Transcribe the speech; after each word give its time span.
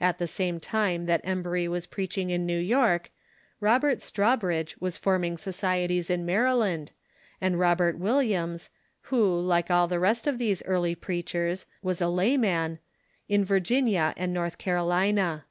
At 0.00 0.18
the 0.18 0.26
same 0.26 0.58
time 0.58 1.06
that 1.06 1.20
Em 1.22 1.42
New 1.42 1.42
n6cruiis 1.42 1.42
bury 1.52 1.68
was 1.68 1.86
preaching 1.86 2.30
in 2.30 2.44
New 2.44 2.58
York, 2.58 3.08
Robert 3.60 3.98
Strav, 3.98 4.40
bridge 4.40 4.76
was 4.80 4.96
forming 4.96 5.36
societies 5.36 6.10
in 6.10 6.26
iMaryland, 6.26 6.88
and 7.40 7.56
Robert 7.56 7.96
Will 7.96 8.18
iams, 8.18 8.70
who, 9.02 9.38
like 9.40 9.70
all 9.70 9.86
the 9.86 10.00
rest 10.00 10.26
of 10.26 10.38
these 10.38 10.64
early 10.64 10.96
preachers, 10.96 11.66
Avas 11.84 12.02
a 12.02 12.08
layman, 12.08 12.80
in 13.28 13.44
Virginia 13.44 14.12
and 14.16 14.34
North 14.34 14.58
Carolina. 14.58 15.44